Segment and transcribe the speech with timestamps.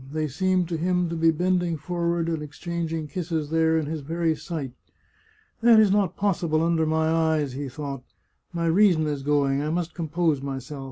[0.11, 4.01] They seemed to him to be bend ing forward and exchanging kisses there in his
[4.01, 4.71] very sight."
[5.61, 8.01] That is not possible under my eyes," he thought."
[8.51, 9.61] My reason is going.
[9.61, 10.79] I must compose myself.